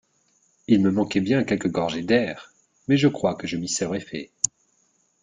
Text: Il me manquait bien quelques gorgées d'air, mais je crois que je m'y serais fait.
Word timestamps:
Il 0.67 0.81
me 0.81 0.89
manquait 0.89 1.19
bien 1.21 1.43
quelques 1.43 1.69
gorgées 1.69 2.01
d'air, 2.01 2.51
mais 2.87 2.97
je 2.97 3.07
crois 3.07 3.35
que 3.35 3.45
je 3.45 3.55
m'y 3.57 3.69
serais 3.69 3.99
fait. 3.99 4.31